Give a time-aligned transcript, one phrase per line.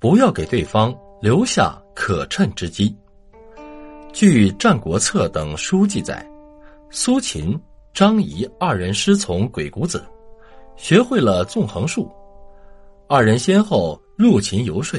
[0.00, 2.96] 不要给对方留下可乘之机。
[4.14, 6.26] 据《战国策》等书记载，
[6.88, 7.60] 苏秦、
[7.92, 10.02] 张仪二人师从鬼谷子，
[10.74, 12.10] 学会了纵横术。
[13.06, 14.98] 二人先后入秦游说，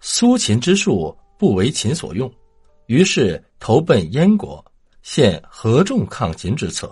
[0.00, 2.32] 苏秦之术不为秦所用，
[2.86, 4.64] 于是投奔燕国，
[5.02, 6.90] 现合纵抗秦之策，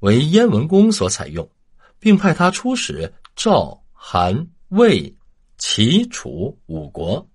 [0.00, 1.48] 为燕文公所采用，
[1.98, 5.12] 并派他出使赵、韩、魏、
[5.68, 7.28] 齐、楚五国。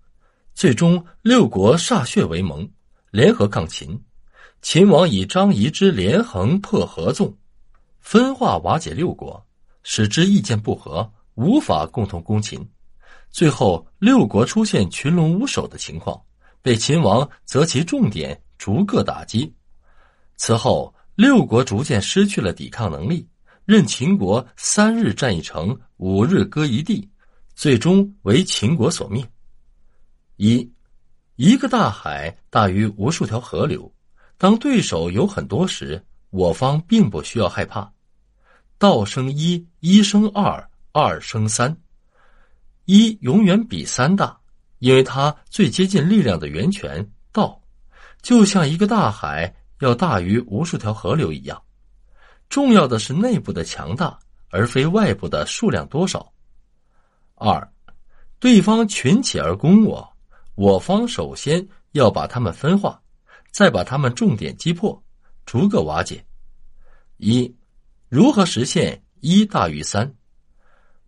[0.54, 2.68] 最终，六国歃血为盟，
[3.12, 4.02] 联合抗秦。
[4.62, 7.38] 秦王以张仪之连横破合纵，
[8.00, 9.46] 分化瓦解六国，
[9.84, 12.66] 使之意见不合，无法共同攻秦。
[13.30, 16.20] 最后，六国出现群龙无首的情况，
[16.62, 19.54] 被秦王择其重点，逐个打击。
[20.38, 23.28] 此后，六国逐渐失去了抵抗能力，
[23.66, 27.11] 任秦国三日占一城，五日割一地，
[27.62, 29.24] 最终为秦国所灭。
[30.38, 30.68] 一，
[31.36, 33.94] 一个大海大于无数条河流。
[34.40, 37.94] 当对手有很多时，我方并不需要害怕。
[38.80, 41.78] 道生一，一生二，二生三，
[42.86, 44.36] 一永远比三大，
[44.80, 47.62] 因为它最接近力量的源泉——道，
[48.24, 51.62] 就像一个大海要大于无数条河流一样。
[52.50, 54.18] 重要的是内部的强大，
[54.50, 56.28] 而非外部的数量多少。
[57.44, 57.68] 二，
[58.40, 60.08] 对方群起而攻我。
[60.54, 63.02] 我方首先要把他们分化，
[63.50, 65.02] 再把他们重点击破，
[65.44, 66.24] 逐个瓦解。
[67.18, 67.52] 一，
[68.10, 70.14] 如何实现一大于三？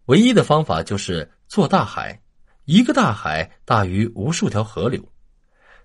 [0.06, 2.20] 唯一的方法就是做大海，
[2.66, 5.08] 一个大海大于无数条河流。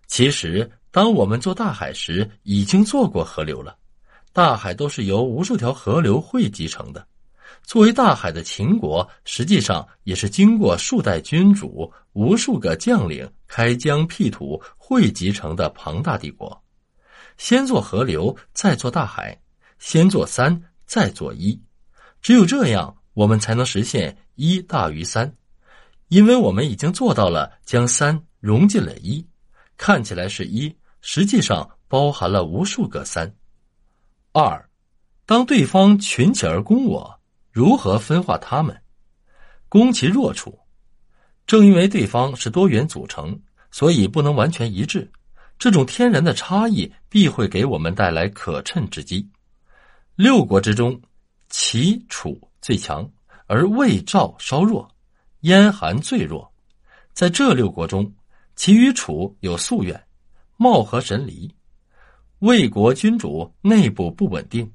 [0.06, 3.76] 其实，当我们做大海时，已经做过河流了。
[4.32, 7.06] 大海都是由无数条河流汇集成的。
[7.62, 16.62] 作为大海的秦国，实际上也是经过数代君主、无数个将领开疆辟土汇集成的庞大帝国。
[17.36, 19.32] 先做河流，再做大海；
[19.78, 21.60] 先做三，再做一。
[22.20, 25.32] 只有这样，我们才能实现一大于三，
[26.08, 29.24] 因为我们已经做到了将三融进了一，
[29.76, 33.32] 看起来是一，实际上包含了无数个三。
[34.32, 34.68] 二，
[35.26, 37.17] 当对方群起而攻我。
[37.58, 38.80] 如何分化他们，
[39.68, 40.56] 攻其弱处？
[41.44, 43.36] 正因为对方是多元组成，
[43.72, 45.10] 所以不能完全一致。
[45.58, 49.28] 这种天然的差异必会给我们带来可乘之机。
[50.14, 51.02] 六国之中，
[51.48, 53.10] 齐、楚最强，
[53.48, 54.88] 而魏、赵稍弱，
[55.40, 56.48] 燕、韩最弱。
[57.12, 58.08] 在这六国中，
[58.54, 60.00] 齐与楚有夙愿，
[60.58, 61.52] 貌合神离。
[62.38, 64.72] 魏国君主内部不稳定，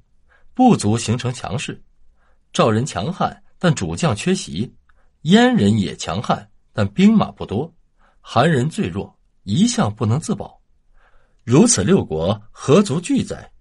[0.54, 1.82] 不足形成强势。
[2.54, 4.72] 赵人强悍，但主将缺席；
[5.24, 7.68] 燕人也强悍，但兵马不多；
[8.22, 10.62] 韩人最弱，一向不能自保。
[11.44, 13.52] 如此六国何足惧哉？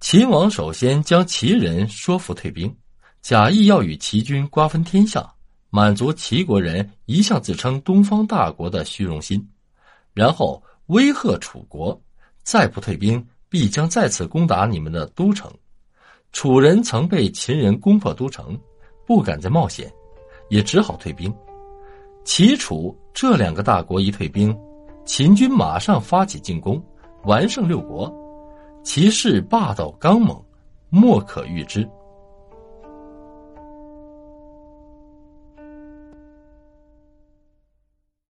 [0.00, 2.76] 秦王首先将齐人说服退兵，
[3.22, 5.32] 假意要与齐军瓜分天下，
[5.70, 9.48] 满足齐国人一向自称东方大国的虚荣心，
[10.12, 11.98] 然后威吓楚国：
[12.42, 15.48] 再不退兵，必将再次攻打你们的都城。
[16.36, 18.54] 楚人曾被秦人攻破都城，
[19.06, 19.90] 不敢再冒险，
[20.50, 21.34] 也只好退兵。
[22.26, 24.54] 齐楚这两个大国一退兵，
[25.06, 26.78] 秦军马上发起进攻，
[27.24, 28.14] 完胜六国。
[28.84, 30.38] 其势霸道刚猛，
[30.90, 31.88] 莫可预知。